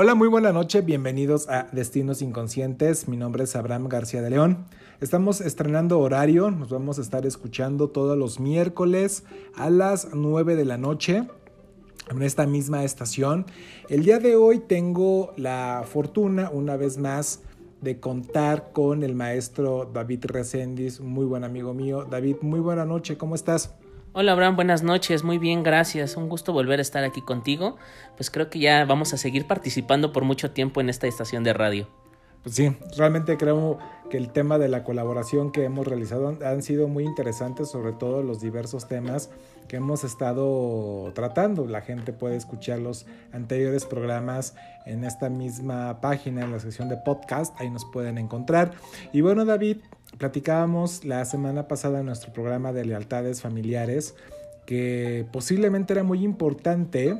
[0.00, 3.08] Hola, muy buena noche, bienvenidos a Destinos Inconscientes.
[3.08, 4.66] Mi nombre es Abraham García de León.
[5.00, 9.24] Estamos estrenando horario, nos vamos a estar escuchando todos los miércoles
[9.56, 11.26] a las 9 de la noche
[12.08, 13.46] en esta misma estación.
[13.88, 17.40] El día de hoy tengo la fortuna, una vez más,
[17.80, 22.06] de contar con el maestro David Reséndiz, muy buen amigo mío.
[22.08, 23.74] David, muy buena noche, ¿cómo estás?
[24.20, 26.16] Hola Abraham, buenas noches, muy bien, gracias.
[26.16, 27.76] Un gusto volver a estar aquí contigo.
[28.16, 31.52] Pues creo que ya vamos a seguir participando por mucho tiempo en esta estación de
[31.52, 31.86] radio.
[32.42, 33.78] Pues sí, realmente creo
[34.10, 38.24] que el tema de la colaboración que hemos realizado han sido muy interesantes, sobre todo
[38.24, 39.30] los diversos temas
[39.68, 41.68] que hemos estado tratando.
[41.68, 46.96] La gente puede escuchar los anteriores programas en esta misma página, en la sección de
[46.96, 48.72] podcast, ahí nos pueden encontrar.
[49.12, 49.76] Y bueno, David,
[50.18, 54.16] Platicábamos la semana pasada en nuestro programa de lealtades familiares
[54.66, 57.16] que posiblemente era muy importante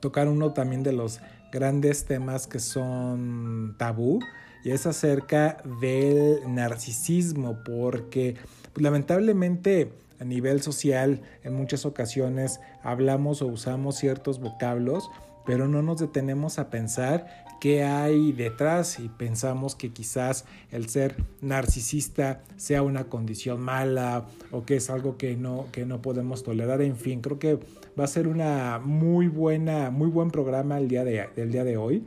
[0.00, 1.20] tocar uno también de los
[1.52, 4.20] grandes temas que son tabú
[4.64, 8.36] y es acerca del narcisismo porque
[8.72, 15.10] pues, lamentablemente a nivel social en muchas ocasiones hablamos o usamos ciertos vocablos
[15.48, 17.26] pero no nos detenemos a pensar
[17.58, 24.66] qué hay detrás y pensamos que quizás el ser narcisista sea una condición mala o
[24.66, 26.82] que es algo que no, que no podemos tolerar.
[26.82, 27.58] En fin, creo que
[27.98, 31.78] va a ser una muy buena, muy buen programa el día de, del día de
[31.78, 32.04] hoy.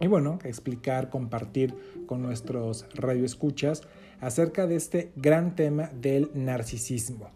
[0.00, 1.76] Y bueno, explicar, compartir
[2.08, 3.82] con nuestros radioescuchas
[4.20, 7.30] acerca de este gran tema del narcisismo.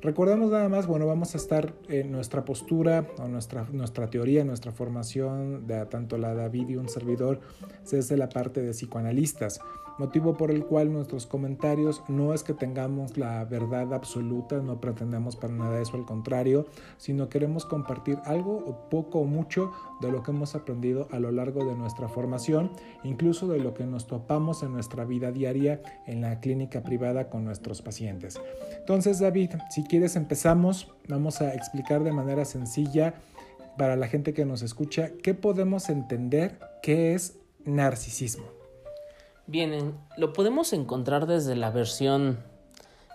[0.00, 4.70] Recordemos nada más, bueno, vamos a estar en nuestra postura o nuestra, nuestra teoría, nuestra
[4.70, 7.40] formación, de tanto la David y un servidor,
[7.90, 9.60] desde la parte de psicoanalistas
[9.98, 15.36] motivo por el cual nuestros comentarios no es que tengamos la verdad absoluta, no pretendemos
[15.36, 20.30] para nada eso, al contrario, sino queremos compartir algo, poco o mucho, de lo que
[20.30, 22.70] hemos aprendido a lo largo de nuestra formación,
[23.02, 27.44] incluso de lo que nos topamos en nuestra vida diaria en la clínica privada con
[27.44, 28.40] nuestros pacientes.
[28.78, 33.14] Entonces, David, si quieres empezamos, vamos a explicar de manera sencilla
[33.76, 38.57] para la gente que nos escucha qué podemos entender qué es narcisismo.
[39.48, 42.36] Bien, lo podemos encontrar desde la versión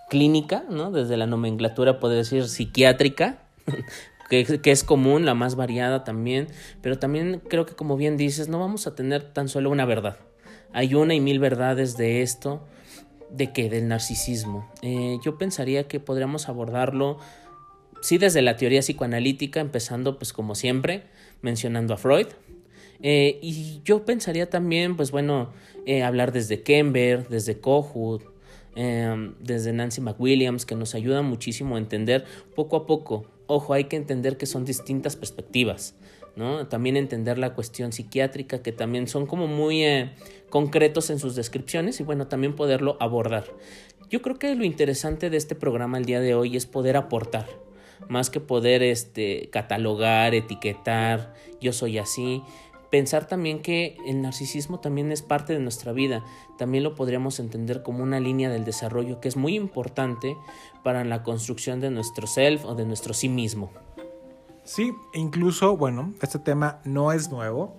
[0.09, 0.89] clínica, ¿no?
[0.89, 3.37] Desde la nomenclatura, puede decir psiquiátrica,
[4.31, 6.47] que, es común, la más variada también,
[6.81, 10.17] pero también creo que como bien dices, no vamos a tener tan solo una verdad.
[10.73, 12.63] Hay una y mil verdades de esto,
[13.29, 14.67] de qué, del narcisismo.
[14.81, 17.19] Eh, yo pensaría que podríamos abordarlo,
[18.01, 21.03] sí, desde la teoría psicoanalítica, empezando pues como siempre,
[21.43, 22.25] mencionando a Freud,
[23.03, 25.49] eh, y yo pensaría también, pues bueno,
[25.85, 28.23] eh, hablar desde Kember, desde Kohut,
[28.75, 32.23] em, desde Nancy McWilliams, que nos ayuda muchísimo a entender
[32.55, 33.25] poco a poco.
[33.45, 35.95] Ojo, hay que entender que son distintas perspectivas,
[36.37, 36.65] ¿no?
[36.67, 40.11] También entender la cuestión psiquiátrica, que también son como muy eh,
[40.49, 43.43] concretos en sus descripciones y bueno, también poderlo abordar.
[44.09, 47.47] Yo creo que lo interesante de este programa el día de hoy es poder aportar,
[48.07, 52.41] más que poder este, catalogar, etiquetar, yo soy así
[52.93, 56.23] pensar también que el narcisismo también es parte de nuestra vida,
[56.59, 60.37] también lo podríamos entender como una línea del desarrollo que es muy importante
[60.83, 63.71] para la construcción de nuestro self o de nuestro sí mismo.
[64.63, 67.73] Sí, incluso, bueno, este tema no es nuevo.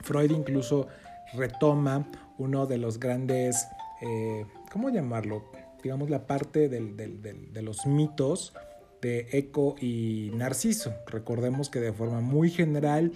[0.00, 0.86] Freud incluso
[1.34, 2.08] retoma
[2.38, 3.68] uno de los grandes,
[4.00, 5.44] eh, ¿cómo llamarlo?
[5.82, 8.54] Digamos la parte de los mitos
[9.02, 10.94] de Eco y Narciso.
[11.06, 13.12] Recordemos que de forma muy general,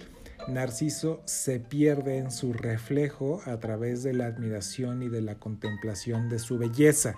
[0.47, 6.29] Narciso se pierde en su reflejo a través de la admiración y de la contemplación
[6.29, 7.15] de su belleza,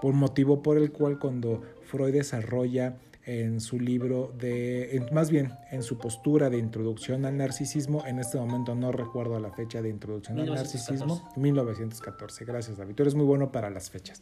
[0.00, 5.82] por motivo por el cual cuando Freud desarrolla en su libro de, más bien en
[5.82, 10.38] su postura de introducción al narcisismo, en este momento no recuerdo la fecha de introducción
[10.40, 14.20] al narcisismo, 1914, gracias David, tú eres muy bueno para las fechas.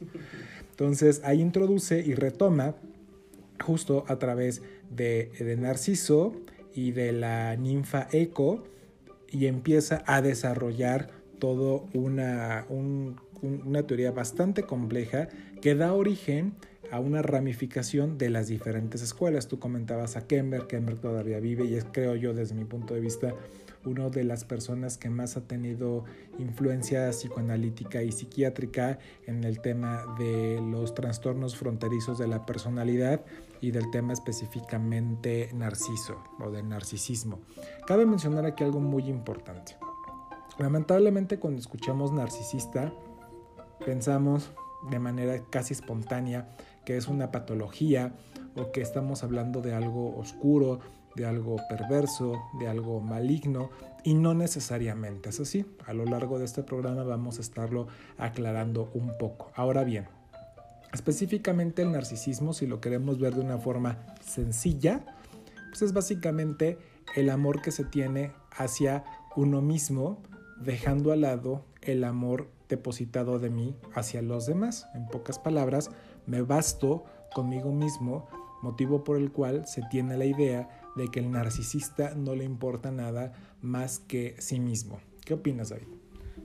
[0.70, 2.76] Entonces ahí introduce y retoma
[3.60, 6.34] justo a través de, de Narciso,
[6.74, 8.64] y de la ninfa Eco
[9.28, 15.28] y empieza a desarrollar todo una, una teoría bastante compleja
[15.60, 16.54] que da origen
[16.92, 19.48] a una ramificación de las diferentes escuelas.
[19.48, 23.00] Tú comentabas a Kember, Kember todavía vive y es, creo yo, desde mi punto de
[23.00, 23.34] vista,
[23.84, 26.04] una de las personas que más ha tenido
[26.38, 33.22] influencia psicoanalítica y psiquiátrica en el tema de los trastornos fronterizos de la personalidad
[33.62, 37.38] y del tema específicamente narciso o del narcisismo.
[37.86, 39.76] Cabe mencionar aquí algo muy importante.
[40.58, 42.92] Lamentablemente cuando escuchamos narcisista
[43.86, 44.52] pensamos
[44.90, 46.50] de manera casi espontánea
[46.84, 48.12] que es una patología
[48.56, 50.80] o que estamos hablando de algo oscuro,
[51.14, 53.70] de algo perverso, de algo maligno,
[54.02, 55.64] y no necesariamente es así.
[55.86, 57.86] A lo largo de este programa vamos a estarlo
[58.18, 59.52] aclarando un poco.
[59.54, 60.08] Ahora bien,
[60.92, 65.04] específicamente el narcisismo, si lo queremos ver de una forma sencilla,
[65.70, 66.78] pues es básicamente
[67.16, 69.04] el amor que se tiene hacia
[69.36, 70.22] uno mismo,
[70.60, 74.86] dejando al lado el amor depositado de mí hacia los demás.
[74.94, 75.90] En pocas palabras,
[76.26, 77.04] me basto
[77.34, 78.28] conmigo mismo,
[78.62, 82.90] motivo por el cual se tiene la idea de que el narcisista no le importa
[82.90, 85.00] nada más que sí mismo.
[85.24, 86.01] ¿Qué opinas, David?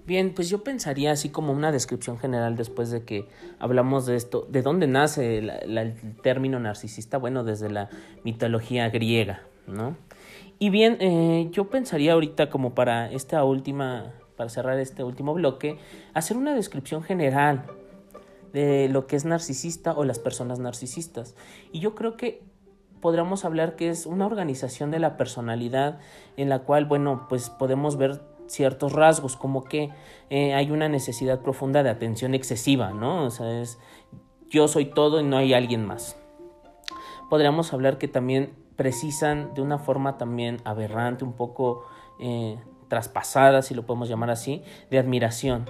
[0.07, 3.27] Bien, pues yo pensaría así como una descripción general después de que
[3.59, 4.47] hablamos de esto.
[4.49, 7.17] ¿De dónde nace el término narcisista?
[7.17, 7.89] Bueno, desde la
[8.23, 9.97] mitología griega, ¿no?
[10.59, 15.77] Y bien, eh, yo pensaría ahorita como para esta última, para cerrar este último bloque,
[16.13, 17.65] hacer una descripción general
[18.53, 21.35] de lo que es narcisista o las personas narcisistas.
[21.73, 22.43] Y yo creo que
[23.01, 25.99] podríamos hablar que es una organización de la personalidad
[26.37, 29.91] en la cual, bueno, pues podemos ver ciertos rasgos, como que
[30.29, 33.25] eh, hay una necesidad profunda de atención excesiva, ¿no?
[33.25, 33.79] O sea, es
[34.49, 36.17] yo soy todo y no hay alguien más.
[37.29, 41.85] Podríamos hablar que también precisan de una forma también aberrante, un poco
[42.19, 42.57] eh,
[42.87, 45.65] traspasada, si lo podemos llamar así, de admiración.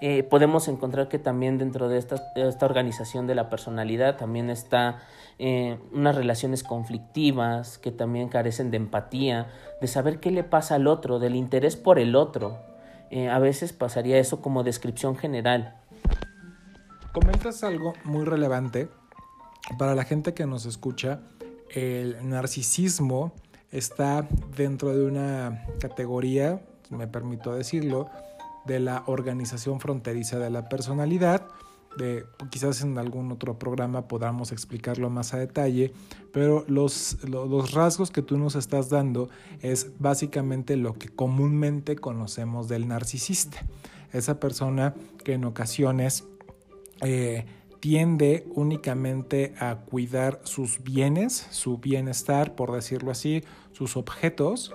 [0.00, 4.98] Eh, podemos encontrar que también dentro de esta, esta organización de la personalidad también está
[5.38, 9.48] eh, unas relaciones conflictivas que también carecen de empatía,
[9.80, 12.58] de saber qué le pasa al otro, del interés por el otro.
[13.10, 15.76] Eh, a veces pasaría eso como descripción general.
[17.12, 18.88] Comentas algo muy relevante
[19.78, 21.20] para la gente que nos escucha.
[21.70, 23.32] El narcisismo
[23.70, 24.26] está
[24.56, 26.60] dentro de una categoría,
[26.90, 28.10] me permito decirlo,
[28.66, 31.46] de la organización fronteriza de la personalidad.
[31.96, 35.94] De, quizás en algún otro programa podamos explicarlo más a detalle,
[36.30, 37.16] pero los,
[37.72, 39.30] rasgos que tú nos estás dando
[39.62, 43.64] es básicamente lo que comúnmente conocemos del narcisista.
[44.12, 46.24] Esa persona que en ocasiones
[47.00, 47.46] eh,
[47.80, 53.42] tiende únicamente a cuidar sus bienes, su bienestar, por decirlo así,
[53.72, 54.74] sus objetos,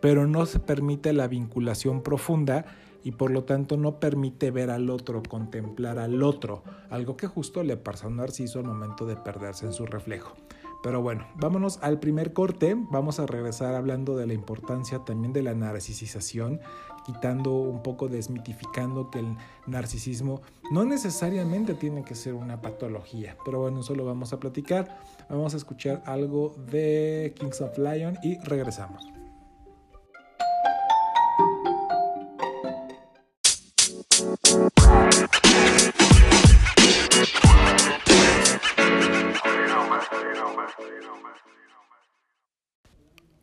[0.00, 2.64] pero no se permite la vinculación profunda
[3.06, 7.62] y por lo tanto no permite ver al otro, contemplar al otro, algo que justo
[7.62, 10.34] le pasa a Narciso al momento de perderse en su reflejo.
[10.82, 15.44] Pero bueno, vámonos al primer corte, vamos a regresar hablando de la importancia también de
[15.44, 16.58] la narcisización,
[17.04, 19.36] quitando un poco, desmitificando que el
[19.68, 20.42] narcisismo
[20.72, 24.98] no necesariamente tiene que ser una patología, pero bueno, eso lo vamos a platicar,
[25.30, 29.15] vamos a escuchar algo de Kings of Lion y regresamos.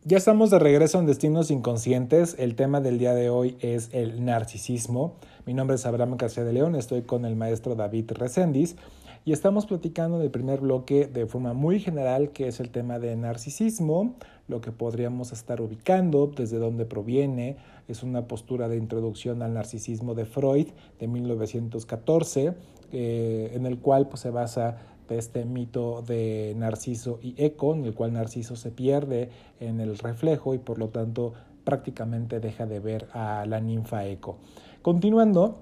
[0.05, 2.35] Ya estamos de regreso en Destinos Inconscientes.
[2.37, 5.15] El tema del día de hoy es el narcisismo.
[5.45, 8.75] Mi nombre es Abraham García de León, estoy con el maestro David Recendis
[9.23, 12.99] y estamos platicando en el primer bloque de forma muy general que es el tema
[12.99, 14.15] de narcisismo,
[14.49, 17.55] lo que podríamos estar ubicando, desde dónde proviene.
[17.87, 20.67] Es una postura de introducción al narcisismo de Freud
[20.99, 22.55] de 1914,
[22.91, 27.85] eh, en el cual pues, se basa de este mito de Narciso y Eco, en
[27.85, 29.29] el cual Narciso se pierde
[29.59, 31.33] en el reflejo y por lo tanto
[31.63, 34.37] prácticamente deja de ver a la ninfa Eco.
[34.81, 35.59] Continuando,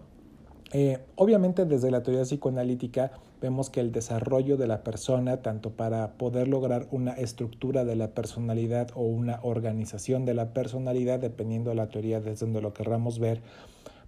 [0.73, 6.13] eh, obviamente desde la teoría psicoanalítica vemos que el desarrollo de la persona, tanto para
[6.13, 11.75] poder lograr una estructura de la personalidad o una organización de la personalidad, dependiendo de
[11.75, 13.41] la teoría desde donde lo querramos ver,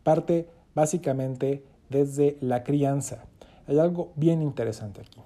[0.03, 3.25] parte básicamente desde la crianza.
[3.67, 5.21] Hay algo bien interesante aquí.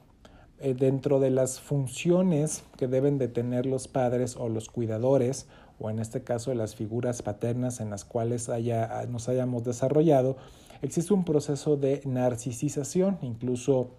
[0.60, 5.48] Eh, dentro de las funciones que deben de tener los padres o los cuidadores,
[5.80, 10.38] o en este caso las figuras paternas en las cuales haya, nos hayamos desarrollado,
[10.82, 13.92] existe un proceso de narcisización, incluso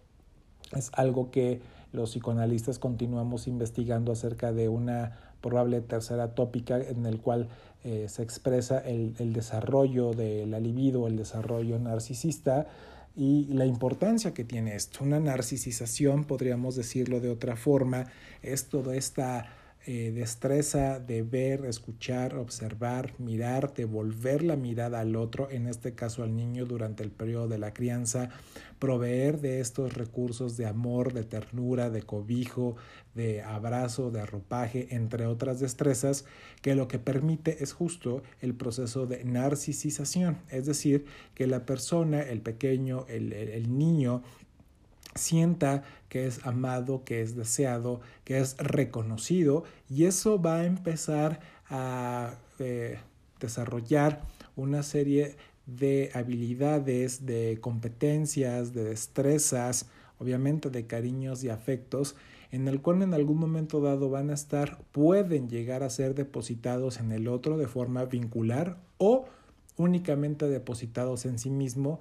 [0.77, 1.61] es algo que
[1.93, 7.49] los psicoanalistas continuamos investigando acerca de una probable tercera tópica en el cual
[7.85, 12.67] eh, se expresa el, el desarrollo de la libido, el desarrollo narcisista,
[13.19, 15.03] y la importancia que tiene esto.
[15.03, 18.07] Una narcisización, podríamos decirlo de otra forma,
[18.43, 19.58] es toda esta
[19.91, 26.23] eh, destreza de ver, escuchar, observar, mirar, devolver la mirada al otro, en este caso
[26.23, 28.29] al niño durante el periodo de la crianza,
[28.79, 32.77] proveer de estos recursos de amor, de ternura, de cobijo,
[33.15, 36.27] de abrazo, de arropaje, entre otras destrezas,
[36.61, 42.21] que lo que permite es justo el proceso de narcisización, es decir, que la persona,
[42.21, 44.23] el pequeño, el, el niño,
[45.19, 51.41] sienta que es amado, que es deseado, que es reconocido y eso va a empezar
[51.69, 52.99] a eh,
[53.41, 54.23] desarrollar
[54.57, 59.87] una serie de habilidades, de competencias, de destrezas,
[60.19, 62.17] obviamente de cariños y afectos,
[62.51, 66.99] en el cual en algún momento dado van a estar, pueden llegar a ser depositados
[66.99, 69.27] en el otro de forma vincular o
[69.77, 72.01] únicamente depositados en sí mismo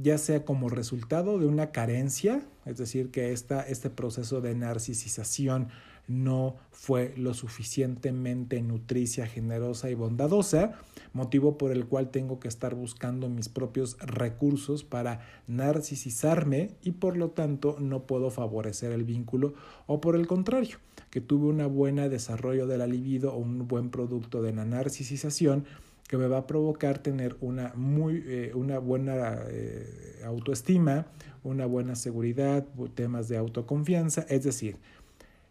[0.00, 5.68] ya sea como resultado de una carencia, es decir, que esta, este proceso de narcisización
[6.06, 10.72] no fue lo suficientemente nutricia, generosa y bondadosa,
[11.12, 17.16] motivo por el cual tengo que estar buscando mis propios recursos para narcisizarme y por
[17.16, 19.54] lo tanto no puedo favorecer el vínculo
[19.86, 20.78] o por el contrario,
[21.10, 25.66] que tuve un buen desarrollo de la libido o un buen producto de la narcisización,
[26.08, 31.06] que me va a provocar tener una, muy, eh, una buena eh, autoestima,
[31.44, 34.76] una buena seguridad, temas de autoconfianza, es decir,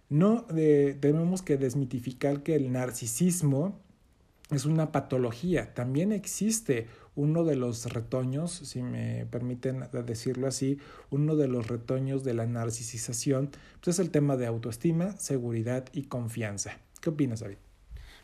[0.10, 3.78] no tenemos que desmitificar que el narcisismo
[4.52, 10.78] es una patología, también existe uno de los retoños, si me permiten decirlo así,
[11.10, 13.50] uno de los retoños de la narcisización,
[13.82, 16.78] pues es el tema de autoestima, seguridad y confianza.
[17.02, 17.67] ¿Qué opinas, David?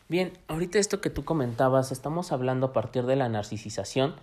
[0.06, 4.14] Bien, ahorita esto que tú comentabas, estamos hablando a partir de la narcisización,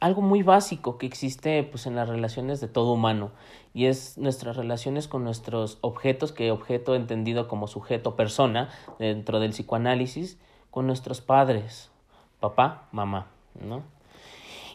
[0.00, 3.30] algo muy básico que existe pues en las relaciones de todo humano
[3.72, 8.68] y es nuestras relaciones con nuestros objetos, que objeto entendido como sujeto persona
[8.98, 10.38] dentro del psicoanálisis,
[10.70, 11.90] con nuestros padres,
[12.38, 13.28] papá, mamá,
[13.58, 13.82] ¿no?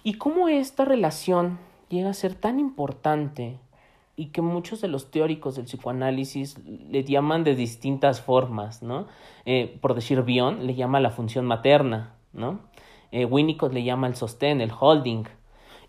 [0.01, 3.59] Y cómo esta relación llega a ser tan importante
[4.15, 9.07] y que muchos de los teóricos del psicoanálisis le llaman de distintas formas, ¿no?
[9.45, 12.59] Eh, por decir Bion le llama la función materna, ¿no?
[13.11, 15.25] Eh, Winnicott le llama el sostén, el holding.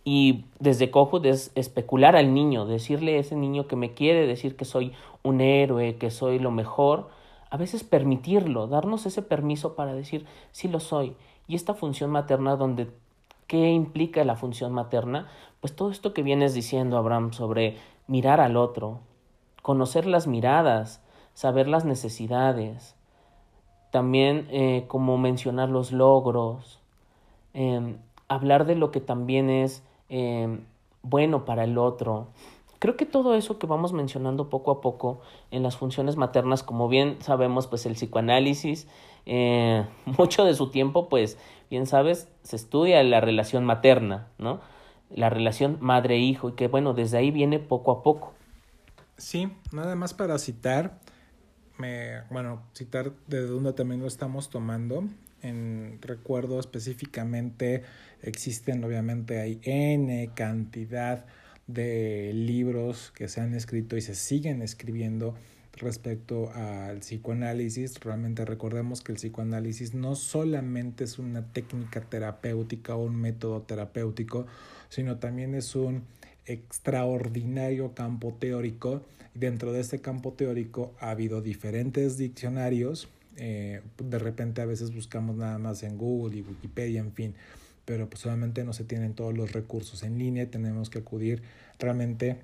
[0.05, 4.57] Y desde Kohut es especular al niño, decirle a ese niño que me quiere, decir
[4.57, 7.11] que soy un héroe, que soy lo mejor,
[7.51, 11.15] a veces permitirlo, darnos ese permiso para decir sí lo soy.
[11.47, 12.89] Y esta función materna donde
[13.47, 15.29] ¿qué implica la función materna?
[15.61, 19.01] Pues todo esto que vienes diciendo, Abraham, sobre mirar al otro,
[19.63, 21.03] conocer las miradas,
[21.35, 22.97] saber las necesidades,
[23.91, 26.81] también eh, como mencionar los logros,
[27.55, 30.65] em, hablar de lo que también es em,
[31.03, 32.29] bueno para el otro.
[32.79, 36.89] Creo que todo eso que vamos mencionando poco a poco en las funciones maternas, como
[36.89, 38.89] bien sabemos, pues el psicoanálisis,
[39.27, 39.87] eh,
[40.19, 41.39] mucho de su tiempo, pues
[41.71, 44.61] bien sabes, se estudia la relación materna, ¿no?
[45.15, 48.35] La relación madre-hijo y que bueno, desde ahí viene poco a poco.
[49.17, 50.99] Sí, nada más para citar,
[51.79, 55.05] me, bueno, citar de dónde también lo estamos tomando.
[55.43, 57.83] En recuerdo específicamente,
[58.23, 61.27] existen obviamente hay N cantidad
[61.67, 65.35] de libros que se han escrito y se siguen escribiendo
[65.73, 67.99] respecto al psicoanálisis.
[68.01, 74.47] Realmente recordemos que el psicoanálisis no solamente es una técnica terapéutica o un método terapéutico,
[74.93, 76.03] sino también es un
[76.45, 79.01] extraordinario campo teórico.
[79.33, 83.09] Dentro de este campo teórico ha habido diferentes diccionarios.
[83.39, 87.35] Eh, de repente a veces buscamos nada más en Google y Wikipedia, en fin,
[87.87, 90.51] pero pues no se tienen todos los recursos en línea.
[90.51, 91.43] Tenemos que acudir
[91.79, 92.37] realmente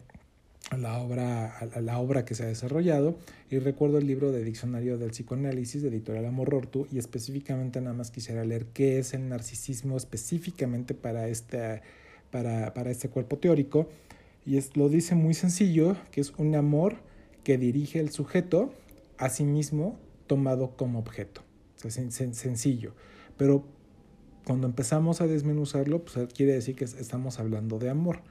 [0.71, 3.19] a la obra, a la obra que se ha desarrollado
[3.51, 8.11] y recuerdo el libro de Diccionario del Psicoanálisis de Editorial Amorortu y específicamente nada más
[8.11, 11.83] quisiera leer qué es el narcisismo específicamente para este,
[12.31, 13.89] para, para este cuerpo teórico
[14.45, 16.97] y es, lo dice muy sencillo que es un amor
[17.45, 18.73] que dirige el sujeto
[19.19, 21.43] a sí mismo tomado como objeto.
[21.85, 22.95] O sea, sencillo.
[23.37, 23.65] Pero
[24.47, 28.23] cuando empezamos a desmenuzarlo, pues quiere decir que estamos hablando de amor.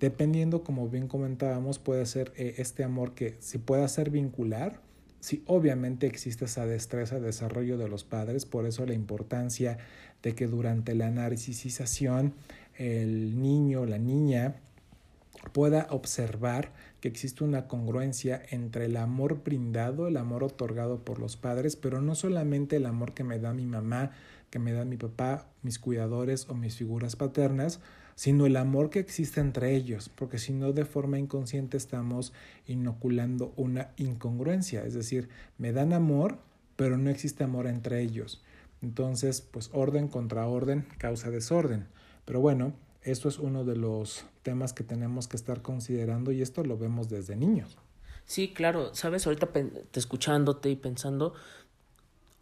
[0.00, 4.80] Dependiendo, como bien comentábamos, puede ser eh, este amor que si pueda ser vincular,
[5.20, 9.78] si obviamente existe esa destreza, desarrollo de los padres, por eso la importancia
[10.22, 12.34] de que durante la narcisización
[12.78, 14.56] el niño, la niña,
[15.52, 21.36] pueda observar que existe una congruencia entre el amor brindado, el amor otorgado por los
[21.36, 24.12] padres, pero no solamente el amor que me da mi mamá,
[24.50, 27.80] que me da mi papá, mis cuidadores o mis figuras paternas,
[28.14, 32.32] sino el amor que existe entre ellos, porque si no de forma inconsciente estamos
[32.66, 36.38] inoculando una incongruencia, es decir, me dan amor,
[36.74, 38.42] pero no existe amor entre ellos.
[38.82, 41.86] Entonces, pues orden contra orden causa desorden.
[42.28, 46.62] Pero bueno, esto es uno de los temas que tenemos que estar considerando y esto
[46.62, 47.78] lo vemos desde niños.
[48.26, 51.32] Sí, claro, sabes, ahorita te escuchándote y pensando,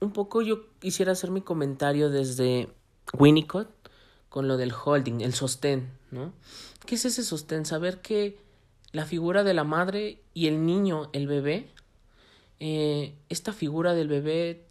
[0.01, 2.69] un poco yo quisiera hacer mi comentario desde
[3.17, 3.69] Winnicott
[4.29, 6.33] con lo del holding, el sostén, ¿no?
[6.85, 7.65] ¿Qué es ese sostén?
[7.65, 8.41] Saber que
[8.91, 11.71] la figura de la madre y el niño, el bebé,
[12.59, 14.65] eh, esta figura del bebé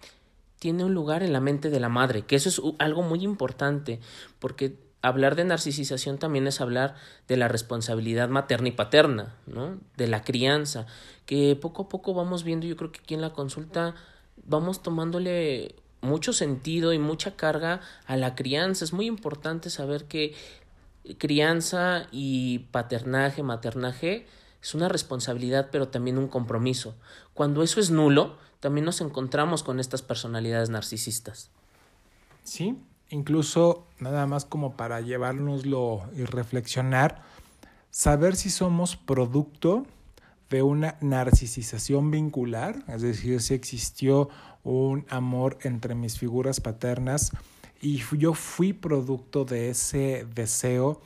[0.60, 4.02] tiene un lugar en la mente de la madre, que eso es algo muy importante,
[4.40, 6.96] porque hablar de narcisización también es hablar
[7.28, 9.78] de la responsabilidad materna y paterna, ¿no?
[9.98, 10.88] De la crianza,
[11.26, 13.96] que poco a poco vamos viendo, yo creo que aquí en la consulta
[14.46, 18.84] vamos tomándole mucho sentido y mucha carga a la crianza.
[18.84, 20.34] Es muy importante saber que
[21.18, 24.26] crianza y paternaje, maternaje
[24.62, 26.96] es una responsabilidad, pero también un compromiso.
[27.36, 31.52] Cuando eso es nulo, también nos encontramos con estas personalidades narcisistas.
[32.44, 32.76] Sí,
[33.10, 37.24] incluso nada más como para llevárnoslo y reflexionar,
[37.92, 39.86] saber si somos producto
[40.50, 44.30] de una narcisización vincular, es decir, si existió
[44.64, 47.32] un amor entre mis figuras paternas
[47.82, 51.02] y yo fui producto de ese deseo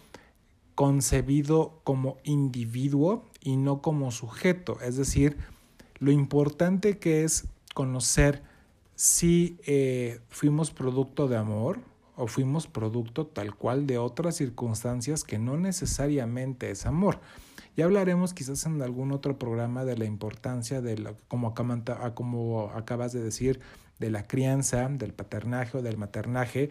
[0.75, 5.37] concebido como individuo y no como sujeto, es decir,
[5.99, 8.43] lo importante que es conocer
[8.95, 11.79] si eh, fuimos producto de amor
[12.19, 17.19] o fuimos producto tal cual de otras circunstancias que no necesariamente es amor.
[17.77, 21.53] Ya hablaremos quizás en algún otro programa de la importancia de, la, como,
[22.13, 23.61] como acabas de decir,
[23.99, 26.69] de la crianza, del paternaje o del maternaje,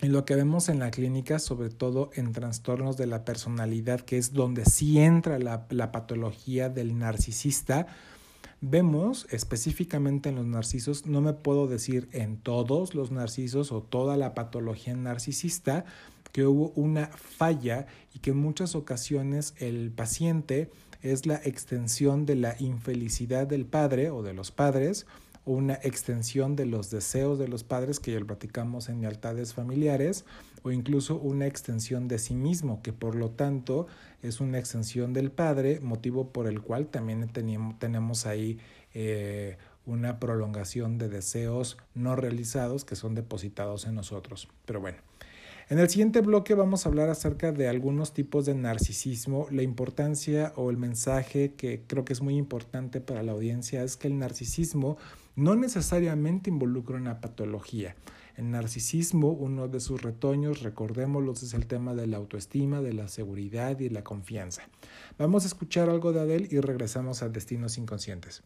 [0.00, 4.18] y lo que vemos en la clínica, sobre todo en trastornos de la personalidad, que
[4.18, 7.86] es donde sí entra la patología del narcisista,
[8.60, 14.16] vemos específicamente en los narcisos, no me puedo decir en todos los narcisos o toda
[14.16, 15.84] la patología narcisista,
[16.32, 20.70] que hubo una falla y que en muchas ocasiones el paciente
[21.02, 25.06] es la extensión de la infelicidad del padre o de los padres,
[25.44, 29.54] o una extensión de los deseos de los padres que ya lo platicamos en lealtades
[29.54, 30.24] familiares,
[30.62, 33.86] o incluso una extensión de sí mismo, que por lo tanto
[34.22, 37.28] es una extensión del padre, motivo por el cual también
[37.78, 38.58] tenemos ahí
[38.94, 39.56] eh,
[39.86, 44.48] una prolongación de deseos no realizados que son depositados en nosotros.
[44.64, 44.98] Pero bueno.
[45.70, 49.46] En el siguiente bloque vamos a hablar acerca de algunos tipos de narcisismo.
[49.50, 53.98] La importancia o el mensaje que creo que es muy importante para la audiencia es
[53.98, 54.96] que el narcisismo
[55.36, 57.96] no necesariamente involucra una patología.
[58.38, 63.08] El narcisismo, uno de sus retoños, recordémoslo, es el tema de la autoestima, de la
[63.08, 64.62] seguridad y la confianza.
[65.18, 68.44] Vamos a escuchar algo de Adele y regresamos a Destinos Inconscientes.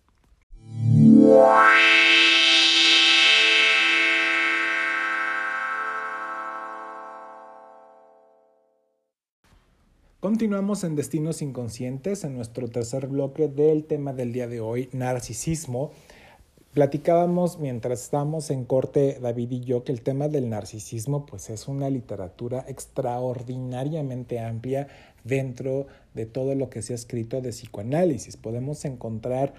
[10.20, 15.92] Continuamos en Destinos Inconscientes, en nuestro tercer bloque del tema del día de hoy, narcisismo.
[16.72, 21.68] Platicábamos mientras estábamos en corte, David y yo, que el tema del narcisismo pues es
[21.68, 24.88] una literatura extraordinariamente amplia
[25.22, 28.38] dentro de todo lo que se ha escrito de psicoanálisis.
[28.38, 29.52] Podemos encontrar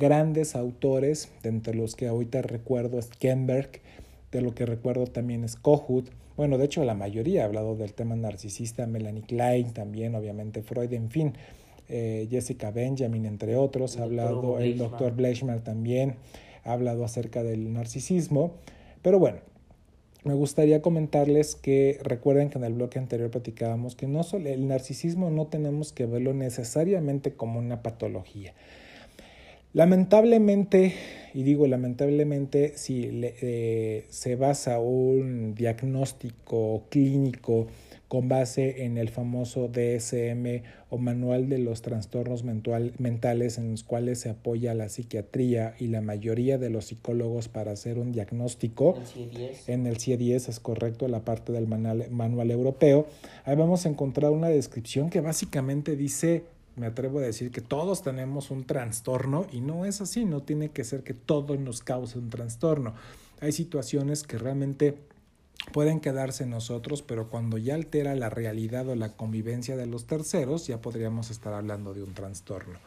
[0.00, 3.70] grandes autores, de entre los que ahorita recuerdo es Kemberg,
[4.32, 7.94] de lo que recuerdo también es Kohut, bueno, de hecho la mayoría ha hablado del
[7.94, 11.34] tema narcisista, Melanie Klein también, obviamente Freud, en fin,
[11.88, 16.16] eh, Jessica Benjamin, entre otros, ha hablado, el doctor Bleichmer también
[16.66, 18.54] ha hablado acerca del narcisismo,
[19.02, 19.38] pero bueno,
[20.24, 24.66] me gustaría comentarles que recuerden que en el bloque anterior platicábamos que no solo el
[24.66, 28.52] narcisismo no tenemos que verlo necesariamente como una patología.
[29.72, 30.94] Lamentablemente,
[31.32, 37.68] y digo lamentablemente, si eh, se basa un diagnóstico clínico
[38.08, 44.20] con base en el famoso DSM o Manual de los Trastornos Mentales en los cuales
[44.20, 48.96] se apoya la psiquiatría y la mayoría de los psicólogos para hacer un diagnóstico.
[49.66, 53.06] En el CIE-10 es correcto, la parte del manual, manual europeo.
[53.44, 56.44] Ahí vamos a encontrar una descripción que básicamente dice
[56.76, 60.68] me atrevo a decir que todos tenemos un trastorno y no es así, no tiene
[60.68, 62.94] que ser que todo nos cause un trastorno.
[63.40, 64.94] Hay situaciones que realmente
[65.72, 70.06] pueden quedarse en nosotros, pero cuando ya altera la realidad o la convivencia de los
[70.06, 72.78] terceros, ya podríamos estar hablando de un trastorno.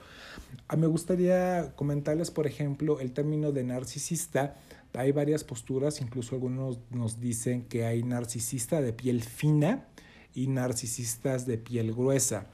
[0.68, 4.56] Ah, me gustaría comentarles, por ejemplo, el término de narcisista.
[4.94, 9.86] Hay varias posturas, incluso algunos nos dicen que hay narcisista de piel fina
[10.34, 12.48] y narcisistas de piel gruesa.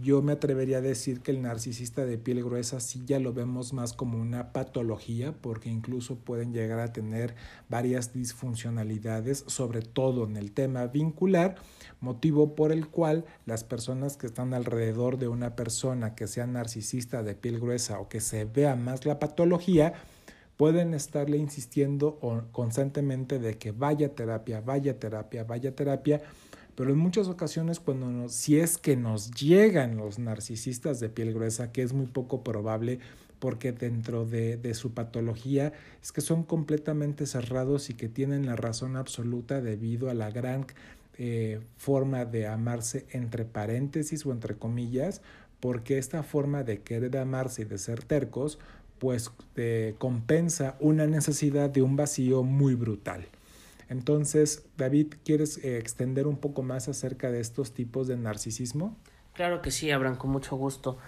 [0.00, 3.72] Yo me atrevería a decir que el narcisista de piel gruesa sí ya lo vemos
[3.72, 7.34] más como una patología porque incluso pueden llegar a tener
[7.68, 11.56] varias disfuncionalidades, sobre todo en el tema vincular,
[11.98, 17.24] motivo por el cual las personas que están alrededor de una persona que sea narcisista
[17.24, 19.94] de piel gruesa o que se vea más la patología,
[20.56, 22.20] pueden estarle insistiendo
[22.52, 26.22] constantemente de que vaya terapia, vaya terapia, vaya terapia,
[26.78, 31.34] pero en muchas ocasiones cuando nos, si es que nos llegan los narcisistas de piel
[31.34, 33.00] gruesa, que es muy poco probable,
[33.40, 38.54] porque dentro de, de, su patología es que son completamente cerrados y que tienen la
[38.54, 40.66] razón absoluta debido a la gran
[41.18, 45.20] eh, forma de amarse entre paréntesis o entre comillas,
[45.58, 48.60] porque esta forma de querer amarse y de ser tercos,
[49.00, 53.26] pues eh, compensa una necesidad de un vacío muy brutal.
[53.88, 58.96] Entonces, David, ¿quieres eh, extender un poco más acerca de estos tipos de narcisismo?
[59.32, 60.98] Claro que sí, Abraham, con mucho gusto.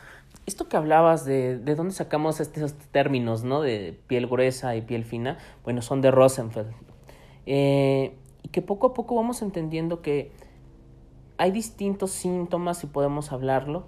[0.47, 3.61] Esto que hablabas de, de dónde sacamos estos términos, ¿no?
[3.61, 6.71] De piel gruesa y piel fina, bueno, son de Rosenfeld.
[7.47, 10.31] Eh, y que poco a poco vamos entendiendo que
[11.37, 13.87] hay distintos síntomas, si podemos hablarlo,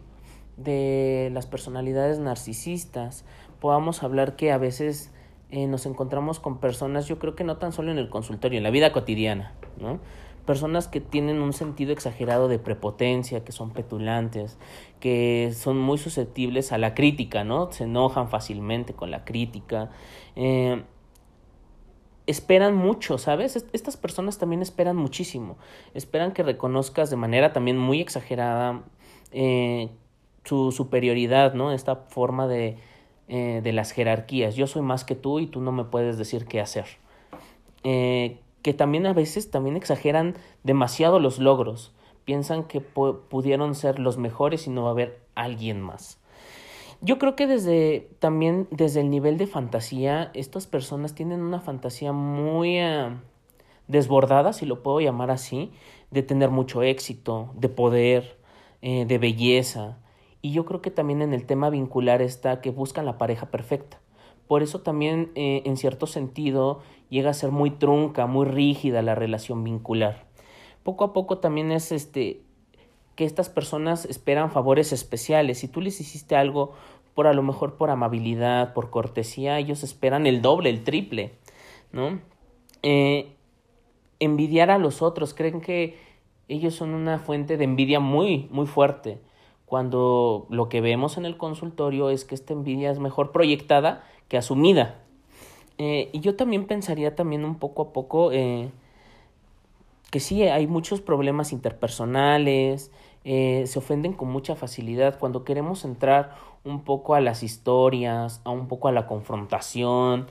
[0.56, 3.24] de las personalidades narcisistas.
[3.60, 5.12] Podamos hablar que a veces
[5.52, 8.62] eh, nos encontramos con personas, yo creo que no tan solo en el consultorio, en
[8.62, 10.00] la vida cotidiana, ¿no?
[10.46, 14.56] Personas que tienen un sentido exagerado de prepotencia, que son petulantes,
[14.98, 17.70] que son muy susceptibles a la crítica, ¿no?
[17.70, 19.90] Se enojan fácilmente con la crítica.
[20.36, 20.82] Eh,
[22.26, 23.54] esperan mucho, ¿sabes?
[23.74, 25.58] Estas personas también esperan muchísimo.
[25.92, 28.84] Esperan que reconozcas de manera también muy exagerada
[29.32, 29.90] eh,
[30.44, 31.72] su superioridad, ¿no?
[31.72, 32.78] Esta forma de,
[33.34, 34.56] eh, de las jerarquías.
[34.56, 36.84] Yo soy más que tú y tú no me puedes decir qué hacer.
[37.82, 41.94] Eh, que también a veces también exageran demasiado los logros.
[42.26, 46.18] Piensan que pudieron ser los mejores y no va a haber alguien más.
[47.00, 52.12] Yo creo que desde también desde el nivel de fantasía, estas personas tienen una fantasía
[52.12, 53.16] muy eh,
[53.88, 55.72] desbordada, si lo puedo llamar así,
[56.10, 58.36] de tener mucho éxito, de poder,
[58.82, 60.01] de belleza.
[60.42, 64.00] Y yo creo que también en el tema vincular está que buscan la pareja perfecta.
[64.48, 69.14] Por eso también, eh, en cierto sentido, llega a ser muy trunca, muy rígida la
[69.14, 70.26] relación vincular.
[70.82, 72.42] Poco a poco también es este
[73.14, 75.58] que estas personas esperan favores especiales.
[75.58, 76.72] Si tú les hiciste algo
[77.14, 81.34] por a lo mejor por amabilidad, por cortesía, ellos esperan el doble, el triple,
[81.92, 82.20] ¿no?
[82.82, 83.36] Eh,
[84.18, 85.98] envidiar a los otros, creen que
[86.48, 89.20] ellos son una fuente de envidia muy, muy fuerte,
[89.72, 94.36] cuando lo que vemos en el consultorio es que esta envidia es mejor proyectada que
[94.36, 94.96] asumida.
[95.78, 98.68] Eh, y yo también pensaría también un poco a poco eh,
[100.10, 102.90] que sí, hay muchos problemas interpersonales,
[103.24, 105.18] eh, se ofenden con mucha facilidad.
[105.18, 110.26] Cuando queremos entrar un poco a las historias, a un poco a la confrontación,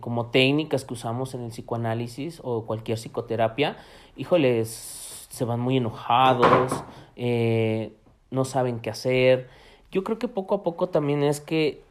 [0.00, 3.76] como técnicas que usamos en el psicoanálisis o cualquier psicoterapia,
[4.16, 6.72] híjoles, se van muy enojados,
[8.30, 9.48] no saben qué hacer.
[9.90, 11.82] Yo creo que poco a poco también es que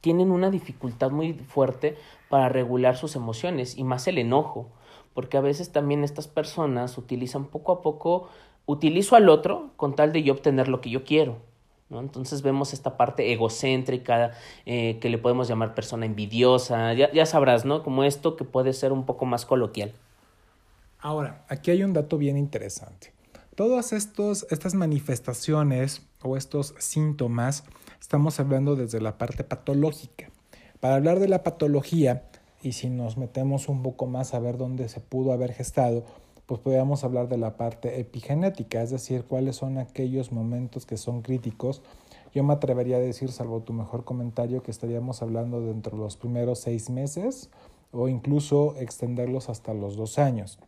[0.00, 1.96] tienen una dificultad muy fuerte
[2.28, 4.68] para regular sus emociones y más el enojo
[5.16, 8.28] porque a veces también estas personas utilizan poco a poco,
[8.66, 11.38] utilizo al otro con tal de yo obtener lo que yo quiero.
[11.88, 12.00] ¿no?
[12.00, 14.32] Entonces vemos esta parte egocéntrica
[14.66, 17.82] eh, que le podemos llamar persona envidiosa, ya, ya sabrás, ¿no?
[17.82, 19.94] Como esto que puede ser un poco más coloquial.
[20.98, 23.15] Ahora, aquí hay un dato bien interesante.
[23.56, 27.64] Todas estos, estas manifestaciones o estos síntomas
[27.98, 30.28] estamos hablando desde la parte patológica.
[30.78, 32.28] Para hablar de la patología,
[32.60, 36.04] y si nos metemos un poco más a ver dónde se pudo haber gestado,
[36.44, 41.22] pues podríamos hablar de la parte epigenética, es decir, cuáles son aquellos momentos que son
[41.22, 41.80] críticos.
[42.34, 46.18] Yo me atrevería a decir, salvo tu mejor comentario, que estaríamos hablando dentro de los
[46.18, 47.48] primeros seis meses
[47.90, 50.58] o incluso extenderlos hasta los dos años,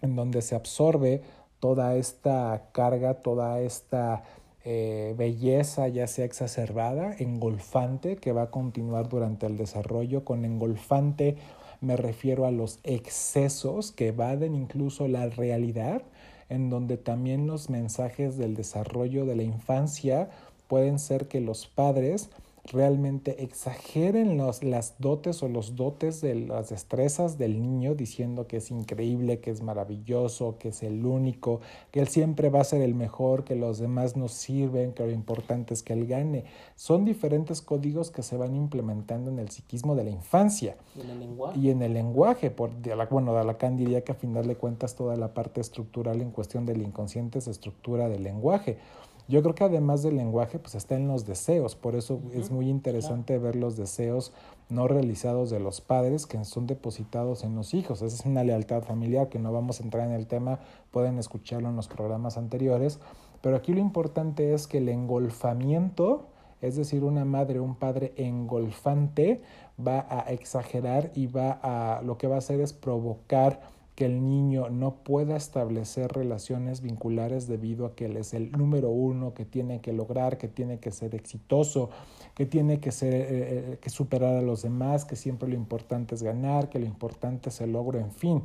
[0.00, 1.22] en donde se absorbe
[1.64, 4.22] toda esta carga, toda esta
[4.66, 10.26] eh, belleza ya sea exacerbada, engolfante, que va a continuar durante el desarrollo.
[10.26, 11.38] Con engolfante
[11.80, 16.02] me refiero a los excesos que evaden incluso la realidad,
[16.50, 20.28] en donde también los mensajes del desarrollo de la infancia
[20.68, 22.28] pueden ser que los padres
[22.72, 28.56] realmente exageren los, las dotes o los dotes de las destrezas del niño diciendo que
[28.56, 32.80] es increíble, que es maravilloso, que es el único, que él siempre va a ser
[32.80, 36.44] el mejor, que los demás nos sirven, que lo importante es que él gane.
[36.74, 40.76] Son diferentes códigos que se van implementando en el psiquismo de la infancia.
[40.96, 41.58] ¿Y en el lenguaje?
[41.58, 42.70] Y en el lenguaje, por,
[43.10, 46.80] bueno, Lacan diría que a final de cuentas toda la parte estructural en cuestión del
[46.80, 48.78] inconsciente es estructura del lenguaje.
[49.26, 51.76] Yo creo que además del lenguaje, pues está en los deseos.
[51.76, 54.32] Por eso es muy interesante ver los deseos
[54.68, 58.02] no realizados de los padres que son depositados en los hijos.
[58.02, 60.58] Esa es una lealtad familiar que no vamos a entrar en el tema,
[60.90, 63.00] pueden escucharlo en los programas anteriores.
[63.40, 66.28] Pero aquí lo importante es que el engolfamiento,
[66.60, 69.40] es decir, una madre o un padre engolfante,
[69.78, 74.24] va a exagerar y va a lo que va a hacer es provocar que el
[74.24, 79.44] niño no pueda establecer relaciones vinculares debido a que él es el número uno, que
[79.44, 81.90] tiene que lograr, que tiene que ser exitoso,
[82.34, 86.16] que tiene que, ser, eh, eh, que superar a los demás, que siempre lo importante
[86.16, 88.42] es ganar, que lo importante es el logro, en fin.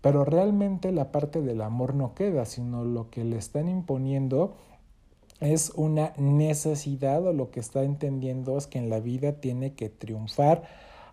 [0.00, 4.56] Pero realmente la parte del amor no queda, sino lo que le están imponiendo
[5.38, 9.88] es una necesidad o lo que está entendiendo es que en la vida tiene que
[9.88, 10.62] triunfar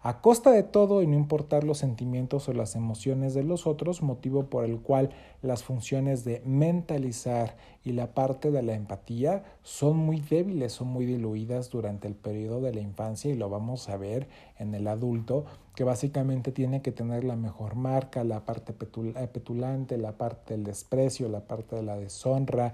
[0.02, 4.02] a costa de todo y no importar los sentimientos o las emociones de los otros,
[4.02, 5.10] motivo por el cual
[5.42, 11.06] las funciones de mentalizar y la parte de la empatía son muy débiles, son muy
[11.06, 15.46] diluidas durante el periodo de la infancia y lo vamos a ver en el adulto,
[15.76, 21.28] que básicamente tiene que tener la mejor marca, la parte petulante, la parte del desprecio,
[21.28, 22.74] la parte de la deshonra,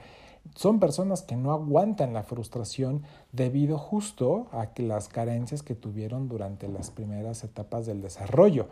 [0.54, 6.30] son personas que no aguantan la frustración debido justo a que las carencias que tuvieron
[6.30, 8.68] durante las primeras etapas del desarrollo.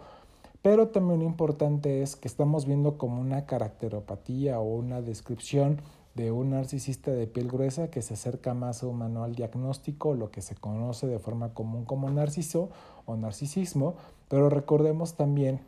[0.62, 5.82] Pero también lo importante es que estamos viendo como una caracteropatía o una descripción
[6.16, 10.32] de un narcisista de piel gruesa que se acerca más a un manual diagnóstico, lo
[10.32, 12.70] que se conoce de forma común como narciso
[13.06, 13.96] o narcisismo,
[14.30, 15.60] pero recordemos también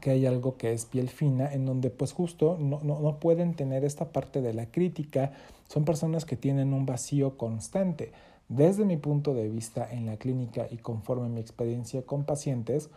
[0.00, 3.54] que hay algo que es piel fina, en donde pues justo no, no, no, pueden
[3.54, 5.32] tener esta parte de la crítica,
[5.68, 8.12] son personas que tienen un vacío constante.
[8.48, 12.90] Desde mi punto de vista en la clínica y conforme mi experiencia con pacientes,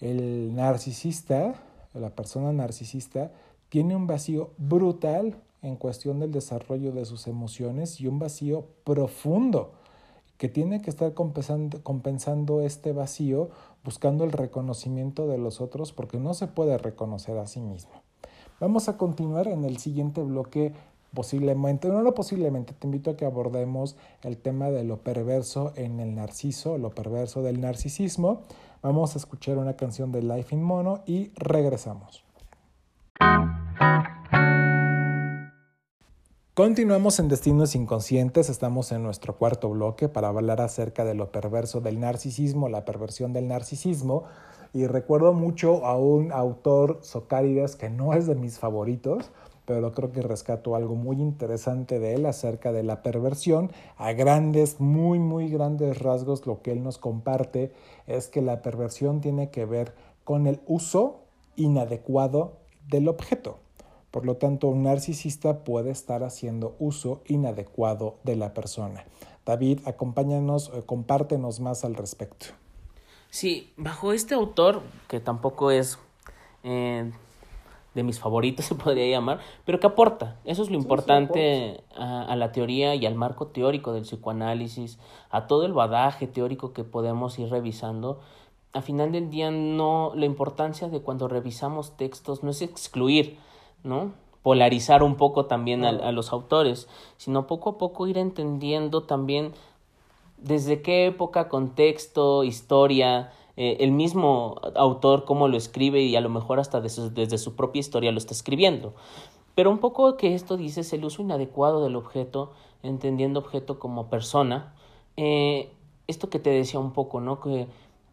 [0.00, 1.54] el narcisista,
[1.92, 3.32] la persona narcisista,
[3.68, 9.72] tiene un vacío brutal en cuestión del desarrollo de sus emociones y un vacío profundo
[10.38, 13.50] que tiene que estar compensando, este vacío
[13.84, 17.92] buscando el reconocimiento de los otros porque no se puede reconocer a sí mismo.
[18.60, 20.72] Vamos a continuar en el siguiente bloque
[21.12, 26.00] posiblemente, no, no posiblemente, te invito a que abordemos el tema de lo perverso en
[26.00, 28.42] el narciso, lo perverso del narcisismo.
[28.82, 32.24] Vamos a escuchar una canción de Life in Mono y regresamos.
[36.58, 41.80] Continuamos en Destinos Inconscientes, estamos en nuestro cuarto bloque para hablar acerca de lo perverso
[41.80, 44.24] del narcisismo, la perversión del narcisismo.
[44.72, 49.30] Y recuerdo mucho a un autor, Socárides, que no es de mis favoritos,
[49.66, 53.70] pero creo que rescato algo muy interesante de él acerca de la perversión.
[53.96, 57.70] A grandes, muy, muy grandes rasgos, lo que él nos comparte
[58.08, 59.94] es que la perversión tiene que ver
[60.24, 61.20] con el uso
[61.54, 62.56] inadecuado
[62.88, 63.60] del objeto.
[64.10, 69.04] Por lo tanto, un narcisista puede estar haciendo uso inadecuado de la persona.
[69.44, 72.46] David, acompáñanos, eh, compártenos más al respecto.
[73.30, 75.98] Sí, bajo este autor, que tampoco es
[76.64, 77.10] eh,
[77.94, 80.36] de mis favoritos, se podría llamar, pero que aporta.
[80.44, 84.98] Eso es lo importante a, a, la teoría y al marco teórico del psicoanálisis,
[85.30, 88.20] a todo el badaje teórico que podemos ir revisando.
[88.72, 93.38] A final del día, no, la importancia de cuando revisamos textos no es excluir,
[93.84, 94.12] ¿no?
[94.42, 99.52] Polarizar un poco también a, los autores, sino poco a poco ir entendiendo también
[100.38, 106.28] desde qué época, contexto, historia, eh, el mismo autor cómo lo escribe y a lo
[106.28, 108.94] mejor hasta desde, su propia historia lo está escribiendo.
[109.54, 112.52] Pero un poco que esto dice es el uso inadecuado del objeto,
[112.84, 114.72] entendiendo objeto como persona.
[115.16, 115.72] Eh,
[116.06, 117.40] esto que te decía un poco, ¿no?
[117.40, 117.66] Que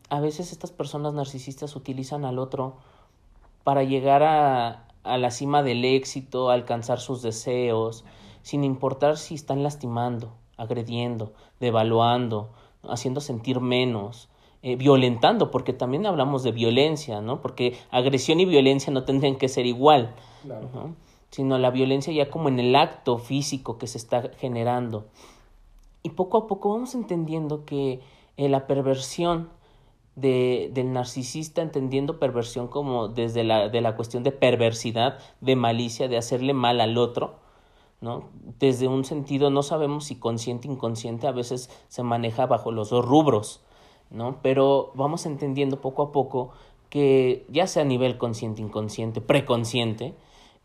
[0.09, 2.77] a veces estas personas narcisistas utilizan al otro
[3.63, 8.03] para llegar a, a la cima del éxito, alcanzar sus deseos,
[8.41, 12.49] sin importar si están lastimando, agrediendo, devaluando,
[12.83, 14.29] haciendo sentir menos,
[14.61, 17.41] eh, violentando, porque también hablamos de violencia, ¿no?
[17.41, 20.15] Porque agresión y violencia no tendrían que ser igual,
[21.29, 25.05] sino la violencia ya como en el acto físico que se está generando.
[26.01, 27.99] Y poco a poco vamos entendiendo que
[28.37, 29.49] eh, la perversión
[30.15, 36.07] de, del narcisista entendiendo perversión como desde la, de la cuestión de perversidad, de malicia,
[36.07, 37.35] de hacerle mal al otro,
[38.01, 38.29] ¿no?
[38.59, 43.05] Desde un sentido, no sabemos si consciente inconsciente, a veces se maneja bajo los dos
[43.05, 43.61] rubros,
[44.09, 44.39] ¿no?
[44.41, 46.51] Pero vamos entendiendo poco a poco
[46.89, 50.15] que ya sea a nivel consciente, inconsciente, preconsciente,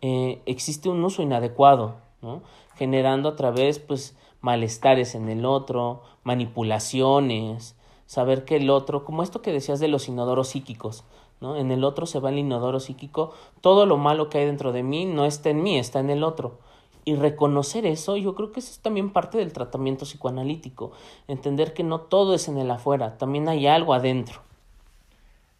[0.02, 2.42] eh, existe un uso inadecuado, ¿no?
[2.76, 7.76] Generando a través, pues, malestares en el otro, manipulaciones,
[8.10, 11.04] saber que el otro, como esto que decías de los inodoros psíquicos,
[11.40, 11.56] ¿no?
[11.56, 14.82] En el otro se va el inodoro psíquico, todo lo malo que hay dentro de
[14.82, 16.58] mí no está en mí, está en el otro.
[17.04, 20.90] Y reconocer eso, yo creo que eso es también parte del tratamiento psicoanalítico,
[21.28, 24.40] entender que no todo es en el afuera, también hay algo adentro.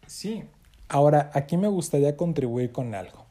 [0.08, 0.42] Sí,
[0.88, 3.26] ahora aquí me gustaría contribuir con algo.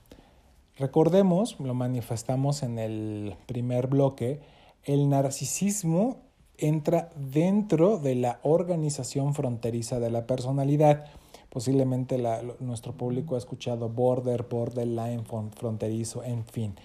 [0.77, 4.39] Recordemos, lo manifestamos en el primer bloque,
[4.85, 6.28] el narcisismo
[6.61, 11.05] entra dentro de la organización fronteriza de la personalidad.
[11.49, 12.21] Posiblemente
[12.59, 15.23] nuestro público ha escuchado border, borderline,
[15.55, 16.75] fronterizo, en fin.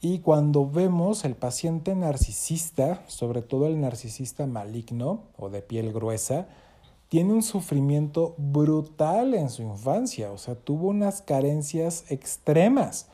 [0.00, 6.46] Y cuando vemos el paciente narcisista, sobre todo el narcisista maligno o de piel gruesa,
[7.08, 13.06] tiene un sufrimiento brutal en su infancia, o sea, tuvo unas carencias extremas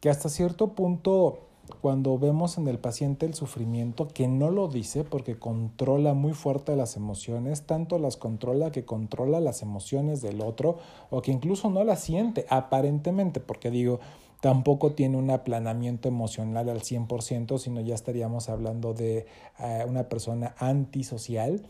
[0.00, 1.47] que hasta cierto punto
[1.80, 6.76] cuando vemos en el paciente el sufrimiento, que no lo dice porque controla muy fuerte
[6.76, 10.78] las emociones, tanto las controla que controla las emociones del otro
[11.10, 14.00] o que incluso no las siente aparentemente, porque digo,
[14.40, 19.26] tampoco tiene un aplanamiento emocional al 100%, sino ya estaríamos hablando de
[19.58, 21.62] eh, una persona antisocial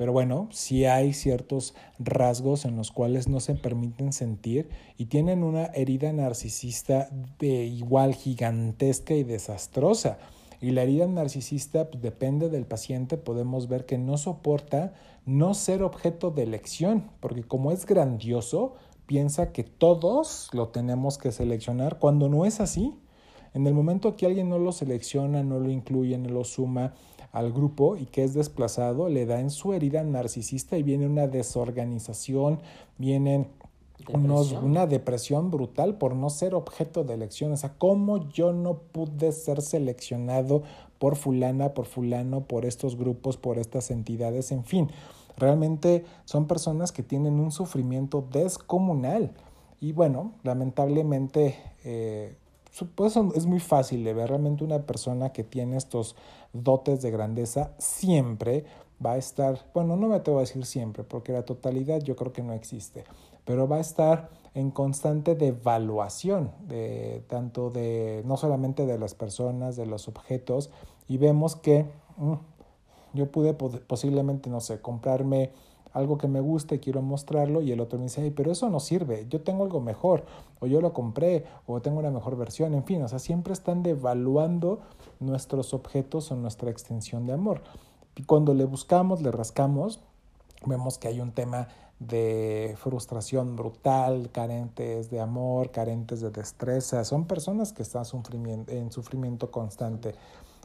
[0.00, 5.42] pero bueno, sí hay ciertos rasgos en los cuales no se permiten sentir y tienen
[5.42, 10.16] una herida narcisista de igual gigantesca y desastrosa.
[10.58, 14.94] Y la herida narcisista pues, depende del paciente, podemos ver que no soporta
[15.26, 21.30] no ser objeto de elección, porque como es grandioso, piensa que todos lo tenemos que
[21.30, 22.94] seleccionar cuando no es así.
[23.52, 26.94] En el momento que alguien no lo selecciona, no lo incluye, no lo suma,
[27.32, 31.26] al grupo y que es desplazado, le da en su herida narcisista y viene una
[31.26, 32.60] desorganización,
[32.98, 33.48] viene
[34.62, 37.52] una depresión brutal por no ser objeto de elección.
[37.52, 40.62] O sea, ¿cómo yo no pude ser seleccionado
[40.98, 44.52] por fulana, por fulano, por estos grupos, por estas entidades?
[44.52, 44.90] En fin,
[45.36, 49.32] realmente son personas que tienen un sufrimiento descomunal.
[49.80, 52.36] Y bueno, lamentablemente eh,
[52.94, 54.28] pues es muy fácil de ver.
[54.28, 56.16] Realmente una persona que tiene estos
[56.52, 58.64] dotes de grandeza siempre
[59.04, 62.32] va a estar, bueno, no me atrevo a decir siempre, porque la totalidad yo creo
[62.32, 63.04] que no existe,
[63.44, 69.76] pero va a estar en constante devaluación de tanto de no solamente de las personas,
[69.76, 70.70] de los objetos
[71.08, 72.34] y vemos que mm,
[73.14, 75.52] yo pude posiblemente no sé, comprarme
[75.92, 79.26] algo que me guste, quiero mostrarlo y el otro me dice, pero eso no sirve,
[79.28, 80.24] yo tengo algo mejor,
[80.60, 83.82] o yo lo compré, o tengo una mejor versión, en fin, o sea, siempre están
[83.82, 84.80] devaluando
[85.18, 87.62] nuestros objetos o nuestra extensión de amor.
[88.16, 90.00] Y cuando le buscamos, le rascamos,
[90.66, 97.26] vemos que hay un tema de frustración brutal, carentes de amor, carentes de destreza, son
[97.26, 98.04] personas que están
[98.68, 100.14] en sufrimiento constante.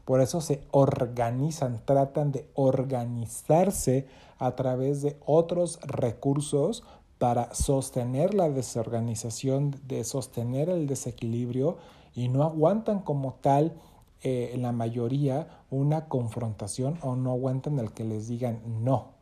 [0.06, 6.84] Por eso se organizan, tratan de organizarse a través de otros recursos
[7.18, 11.78] para sostener la desorganización, de sostener el desequilibrio
[12.14, 13.74] y no aguantan como tal
[14.22, 19.16] eh, la mayoría una confrontación o no aguantan el que les digan no.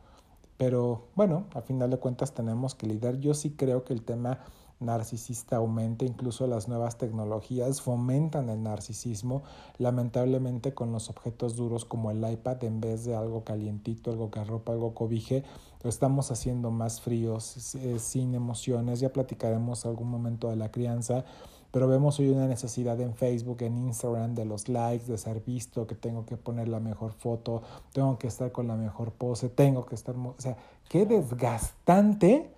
[0.57, 3.19] Pero bueno, a final de cuentas tenemos que lidiar.
[3.19, 4.39] Yo sí creo que el tema
[4.85, 9.43] narcisista aumenta, incluso las nuevas tecnologías fomentan el narcisismo,
[9.77, 14.39] lamentablemente con los objetos duros como el iPad, en vez de algo calientito, algo que
[14.39, 15.43] arropa, algo cobije,
[15.83, 21.25] lo estamos haciendo más fríos, eh, sin emociones, ya platicaremos algún momento de la crianza,
[21.73, 25.87] pero vemos hoy una necesidad en Facebook, en Instagram, de los likes, de ser visto,
[25.87, 29.83] que tengo que poner la mejor foto, tengo que estar con la mejor pose, tengo
[29.83, 30.55] que estar, o sea,
[30.87, 32.53] qué desgastante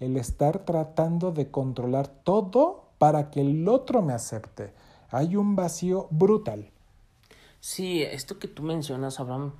[0.00, 4.72] el estar tratando de controlar todo para que el otro me acepte.
[5.10, 6.70] Hay un vacío brutal.
[7.60, 9.52] Sí, esto que tú mencionas, Abraham,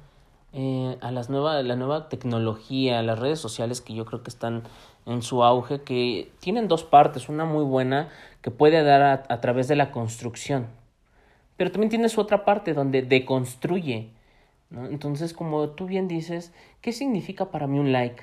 [0.53, 4.64] eh, a las nueva, la nueva tecnología, las redes sociales que yo creo que están
[5.07, 8.09] en su auge, que tienen dos partes, una muy buena
[8.42, 10.66] que puede dar a, través de la construcción,
[11.57, 14.11] pero también tiene su otra parte donde deconstruye.
[14.70, 14.87] ¿no?
[14.87, 18.22] Entonces, como tú bien dices, ¿qué significa para mí un like?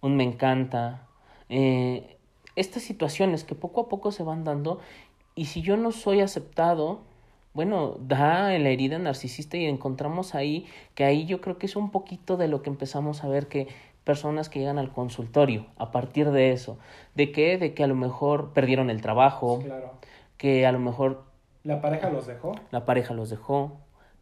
[0.00, 1.06] Un me encanta,
[1.50, 2.16] eh,
[2.56, 4.80] estas situaciones que poco a poco se van dando
[5.34, 7.00] y si yo no soy aceptado,
[7.52, 11.76] bueno, da en la herida narcisista y encontramos ahí que ahí yo creo que es
[11.76, 13.68] un poquito de lo que empezamos a ver que
[14.04, 16.78] personas que llegan al consultorio a partir de eso,
[17.14, 19.62] de que de que a lo mejor perdieron el trabajo,
[20.36, 21.24] que a lo mejor
[21.64, 23.78] la pareja los dejó, la pareja los dejó,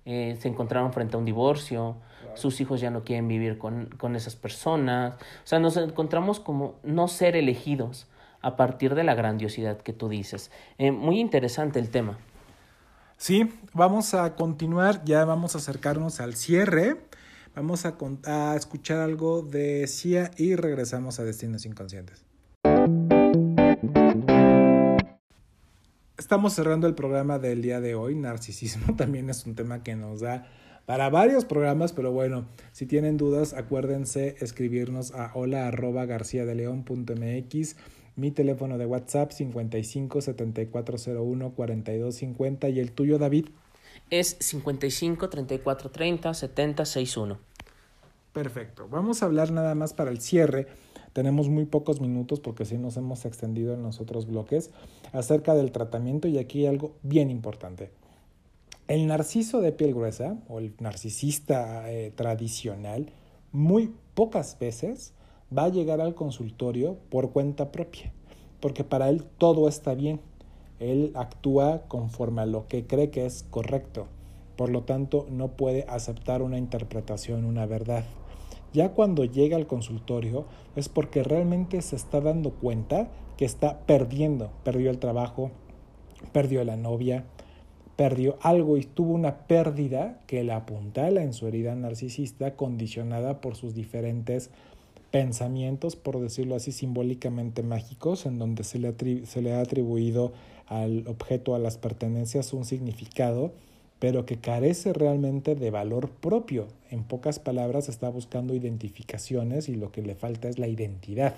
[0.09, 1.97] eh, se encontraron frente a un divorcio,
[2.35, 5.17] sus hijos ya no quieren vivir con, con esas personas.
[5.17, 8.07] O sea, nos encontramos como no ser elegidos
[8.41, 10.51] a partir de la grandiosidad que tú dices.
[10.79, 12.17] Eh, muy interesante el tema.
[13.19, 16.97] Sí, vamos a continuar, ya vamos a acercarnos al cierre.
[17.55, 22.28] Vamos a, a escuchar algo de Cia y regresamos a Destinos Inconscientes.
[26.29, 28.15] Estamos cerrando el programa del día de hoy.
[28.15, 30.47] Narcisismo también es un tema que nos da
[30.85, 35.73] para varios programas, pero bueno, si tienen dudas, acuérdense escribirnos a hola
[38.17, 43.47] mi teléfono de WhatsApp 55 7401 4250 y el tuyo David.
[44.11, 47.39] es 55 34 30 70 61.
[48.35, 48.87] Perfecto.
[48.91, 50.67] Vamos a hablar nada más para el cierre.
[51.19, 54.71] Tenemos muy pocos minutos porque si nos hemos extendido en los otros bloques
[55.13, 57.91] acerca del tratamiento y aquí hay algo bien importante.
[58.87, 63.11] El narciso de piel gruesa o el narcisista eh, tradicional
[63.51, 65.13] muy pocas veces
[65.51, 68.13] va a llegar al consultorio por cuenta propia,
[68.61, 70.21] porque para él todo está bien.
[70.79, 74.07] Él actúa conforme a lo que cree que es correcto.
[74.55, 78.05] Por lo tanto, no puede aceptar una interpretación, una verdad.
[78.73, 80.45] Ya cuando llega al consultorio
[80.77, 84.51] es porque realmente se está dando cuenta que está perdiendo.
[84.65, 85.51] Perdió el trabajo,
[86.33, 87.25] perdió la novia,
[87.97, 93.57] perdió algo y tuvo una pérdida que la apuntala en su herida narcisista condicionada por
[93.57, 94.51] sus diferentes
[95.11, 98.95] pensamientos, por decirlo así, simbólicamente mágicos, en donde se le,
[99.27, 100.33] se le ha atribuido
[100.67, 103.53] al objeto, a las pertenencias, un significado
[103.99, 106.69] pero que carece realmente de valor propio.
[106.91, 111.35] En pocas palabras está buscando identificaciones y lo que le falta es la identidad.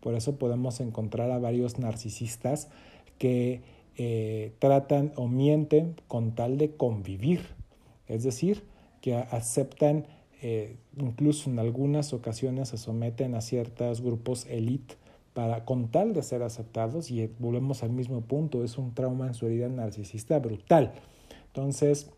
[0.00, 2.68] Por eso podemos encontrar a varios narcisistas
[3.18, 3.62] que
[3.96, 7.40] eh, tratan o mienten con tal de convivir.
[8.06, 8.62] Es decir,
[9.00, 10.06] que aceptan,
[10.42, 14.94] eh, incluso en algunas ocasiones se someten a ciertos grupos elite
[15.34, 19.34] para, con tal de ser aceptados y volvemos al mismo punto, es un trauma en
[19.34, 20.94] su herida narcisista brutal.
[21.58, 22.08] Entonces,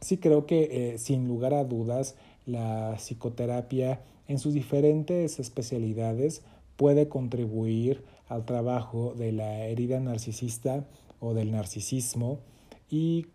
[0.00, 2.14] sí creo que eh, sin lugar a dudas
[2.46, 6.42] la psicoterapia en sus diferentes especialidades
[6.76, 10.86] puede contribuir al trabajo de la herida narcisista
[11.18, 12.38] o del narcisismo
[12.88, 13.26] y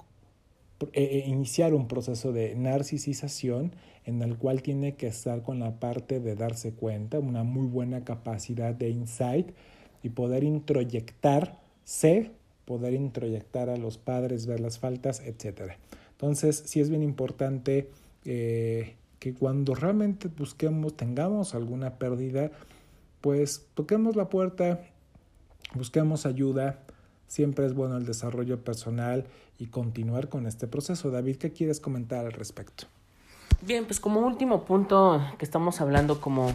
[0.93, 3.75] e, iniciar un proceso de narcisización
[4.05, 8.05] en el cual tiene que estar con la parte de darse cuenta, una muy buena
[8.05, 9.51] capacidad de insight
[10.03, 12.31] y poder introyectarse
[12.65, 15.73] poder introyectar a los padres, ver las faltas, etc.
[16.11, 17.89] Entonces, sí es bien importante
[18.25, 22.51] eh, que cuando realmente busquemos, tengamos alguna pérdida,
[23.21, 24.81] pues toquemos la puerta,
[25.73, 26.79] busquemos ayuda.
[27.27, 29.25] Siempre es bueno el desarrollo personal
[29.59, 31.09] y continuar con este proceso.
[31.09, 32.85] David, ¿qué quieres comentar al respecto?
[33.61, 36.51] Bien, pues como último punto que estamos hablando como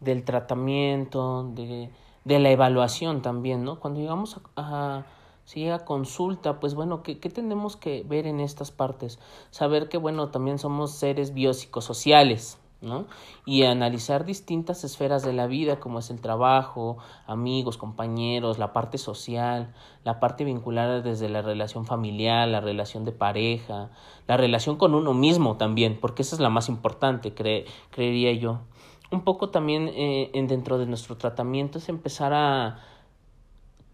[0.00, 1.90] del tratamiento, de,
[2.24, 3.80] de la evaluación también, ¿no?
[3.80, 5.06] Cuando llegamos a
[5.48, 9.18] si llega consulta, pues bueno, ¿qué, ¿qué, tenemos que ver en estas partes?
[9.50, 13.06] Saber que, bueno, también somos seres biopsicosociales, ¿no?
[13.46, 18.98] Y analizar distintas esferas de la vida, como es el trabajo, amigos, compañeros, la parte
[18.98, 19.72] social,
[20.04, 23.88] la parte vinculada desde la relación familiar, la relación de pareja,
[24.26, 28.58] la relación con uno mismo también, porque esa es la más importante, creería yo.
[29.10, 32.80] Un poco también eh, en dentro de nuestro tratamiento es empezar a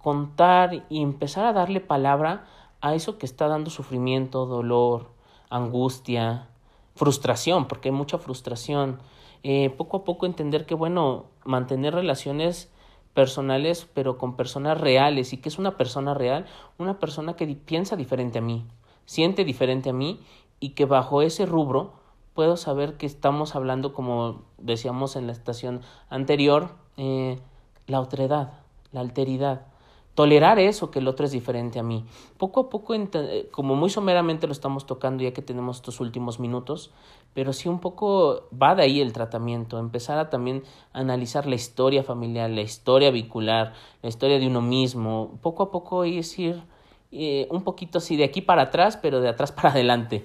[0.05, 2.45] contar y empezar a darle palabra
[2.83, 5.09] a eso que está dando sufrimiento, dolor,
[5.49, 6.47] angustia,
[6.95, 8.99] frustración, porque hay mucha frustración.
[9.45, 12.71] Eh, poco a poco entender que, bueno, mantener relaciones
[13.15, 15.33] personales, pero con personas reales.
[15.33, 16.45] ¿Y que es una persona real?
[16.77, 18.67] Una persona que piensa diferente a mí,
[19.07, 20.21] siente diferente a mí
[20.61, 21.95] y que bajo ese rubro
[22.35, 25.81] puedo saber que estamos hablando, como decíamos en la estación
[26.11, 27.39] anterior, eh,
[27.87, 28.53] la otredad,
[28.93, 29.73] la alteridad
[30.15, 32.05] tolerar eso, que el otro es diferente a mí.
[32.39, 36.39] Poco a poco, eh, como muy someramente lo estamos tocando ya que tenemos estos últimos
[36.39, 36.93] minutos,
[37.35, 40.63] pero sí un poco va de ahí el tratamiento, empezar a también
[40.93, 46.05] analizar la historia familiar, la historia vincular, la historia de uno mismo, poco a poco
[46.05, 46.63] ir
[47.11, 50.25] eh, un poquito así de aquí para atrás, pero de atrás para adelante.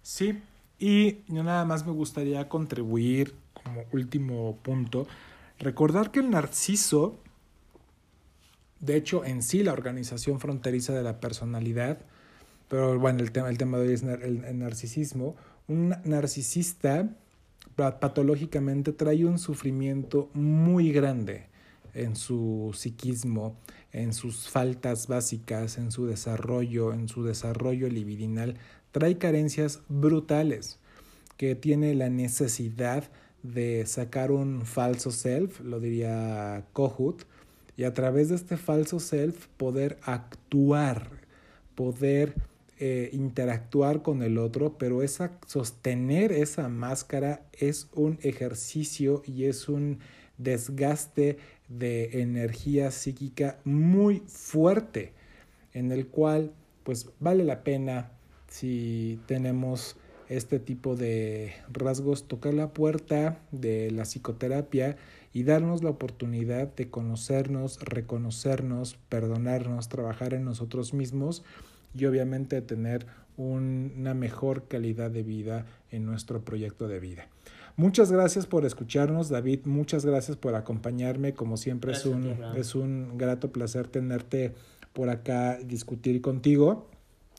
[0.00, 0.42] Sí,
[0.78, 5.06] y yo nada más me gustaría contribuir como último punto,
[5.58, 7.16] recordar que el narciso
[8.84, 11.98] de hecho, en sí la organización fronteriza de la personalidad,
[12.68, 15.36] pero bueno, el tema, el tema de hoy es el, narcisismo,
[15.68, 17.08] un narcisista
[17.76, 21.46] patológicamente trae un sufrimiento muy grande
[21.94, 23.56] en su psiquismo,
[23.92, 28.56] en sus faltas básicas, en su desarrollo, en su desarrollo libidinal,
[28.92, 30.78] trae carencias brutales,
[31.36, 33.10] que tiene la necesidad
[33.42, 37.24] de sacar un falso self, lo diría Kohut,
[37.76, 41.08] y a través de este falso self poder actuar,
[41.74, 42.34] poder
[42.78, 49.68] eh, interactuar con el otro, pero esa, sostener esa máscara es un ejercicio y es
[49.68, 49.98] un
[50.38, 55.12] desgaste de energía psíquica muy fuerte,
[55.72, 56.52] en el cual
[56.82, 58.10] pues vale la pena
[58.48, 59.96] si tenemos
[60.28, 64.96] este tipo de rasgos, tocar la puerta de la psicoterapia
[65.34, 71.42] y darnos la oportunidad de conocernos, reconocernos, perdonarnos, trabajar en nosotros mismos
[71.92, 73.06] y obviamente tener
[73.36, 77.26] una mejor calidad de vida en nuestro proyecto de vida.
[77.76, 79.66] Muchas gracias por escucharnos, David.
[79.66, 81.34] Muchas gracias por acompañarme.
[81.34, 84.54] Como siempre es un, es un grato placer tenerte
[84.92, 86.88] por acá, discutir contigo.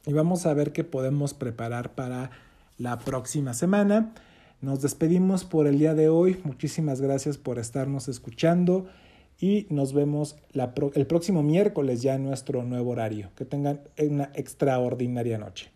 [0.05, 2.31] Y vamos a ver qué podemos preparar para
[2.77, 4.13] la próxima semana.
[4.61, 6.39] Nos despedimos por el día de hoy.
[6.43, 8.87] Muchísimas gracias por estarnos escuchando
[9.39, 10.37] y nos vemos
[10.93, 13.31] el próximo miércoles ya en nuestro nuevo horario.
[13.35, 15.74] Que tengan una extraordinaria noche.